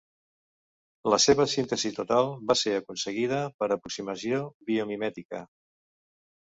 [1.13, 4.43] La seva síntesi total va ser aconseguida per aproximació
[4.73, 5.47] biomimètica.